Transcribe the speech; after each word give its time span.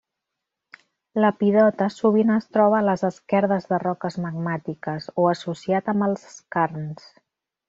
L'epidota, 1.23 1.89
sovint 1.95 2.31
es 2.35 2.47
troba 2.57 2.79
a 2.79 2.87
les 2.87 3.03
esquerdes 3.11 3.69
de 3.75 3.81
roques 3.87 4.19
magmàtiques, 4.27 5.09
o 5.25 5.29
associat 5.37 5.93
amb 5.95 6.09
els 6.11 6.27
skarns. 6.39 7.07